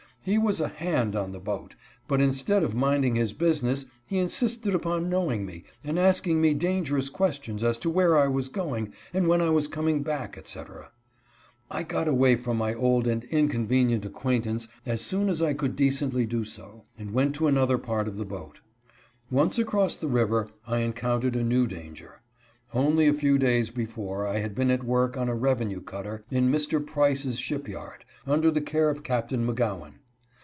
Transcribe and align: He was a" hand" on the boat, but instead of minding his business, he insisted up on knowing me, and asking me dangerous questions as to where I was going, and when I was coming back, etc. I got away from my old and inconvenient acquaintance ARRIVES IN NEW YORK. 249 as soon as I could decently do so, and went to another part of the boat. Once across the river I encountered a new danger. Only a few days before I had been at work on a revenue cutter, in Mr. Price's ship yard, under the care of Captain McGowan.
He 0.23 0.37
was 0.37 0.61
a" 0.61 0.67
hand" 0.67 1.15
on 1.15 1.31
the 1.31 1.39
boat, 1.39 1.73
but 2.07 2.21
instead 2.21 2.61
of 2.63 2.75
minding 2.75 3.15
his 3.15 3.33
business, 3.33 3.87
he 4.05 4.19
insisted 4.19 4.75
up 4.75 4.85
on 4.85 5.09
knowing 5.09 5.47
me, 5.47 5.63
and 5.83 5.97
asking 5.97 6.39
me 6.39 6.53
dangerous 6.53 7.09
questions 7.09 7.63
as 7.63 7.79
to 7.79 7.89
where 7.89 8.15
I 8.19 8.27
was 8.27 8.47
going, 8.47 8.93
and 9.15 9.27
when 9.27 9.41
I 9.41 9.49
was 9.49 9.67
coming 9.67 10.03
back, 10.03 10.37
etc. 10.37 10.91
I 11.71 11.81
got 11.81 12.07
away 12.07 12.35
from 12.35 12.57
my 12.57 12.71
old 12.71 13.07
and 13.07 13.23
inconvenient 13.31 14.05
acquaintance 14.05 14.65
ARRIVES 14.85 15.11
IN 15.11 15.19
NEW 15.21 15.25
YORK. 15.25 15.37
249 15.39 15.39
as 15.39 15.39
soon 15.39 15.47
as 15.47 15.49
I 15.49 15.59
could 15.59 15.75
decently 15.75 16.25
do 16.27 16.45
so, 16.45 16.83
and 16.99 17.15
went 17.15 17.33
to 17.33 17.47
another 17.47 17.79
part 17.79 18.07
of 18.07 18.17
the 18.17 18.23
boat. 18.23 18.59
Once 19.31 19.57
across 19.57 19.95
the 19.95 20.07
river 20.07 20.49
I 20.67 20.81
encountered 20.81 21.35
a 21.35 21.41
new 21.43 21.65
danger. 21.65 22.21
Only 22.75 23.07
a 23.07 23.13
few 23.15 23.39
days 23.39 23.71
before 23.71 24.27
I 24.27 24.37
had 24.37 24.53
been 24.53 24.69
at 24.69 24.83
work 24.83 25.17
on 25.17 25.29
a 25.29 25.33
revenue 25.35 25.81
cutter, 25.81 26.23
in 26.29 26.51
Mr. 26.51 26.85
Price's 26.85 27.39
ship 27.39 27.67
yard, 27.67 28.05
under 28.27 28.51
the 28.51 28.61
care 28.61 28.91
of 28.91 29.01
Captain 29.01 29.43
McGowan. 29.47 29.93